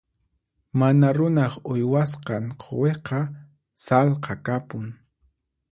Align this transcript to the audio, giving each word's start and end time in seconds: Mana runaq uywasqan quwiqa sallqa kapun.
Mana 0.79 1.07
runaq 1.17 1.53
uywasqan 1.71 2.43
quwiqa 2.61 3.19
sallqa 3.85 4.33
kapun. 4.45 4.85